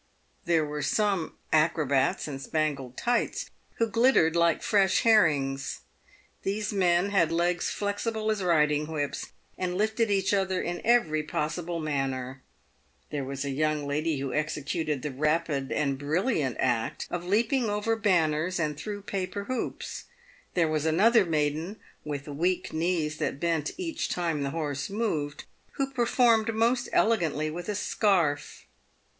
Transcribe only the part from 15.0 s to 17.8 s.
the rapid and brilliant act of leaping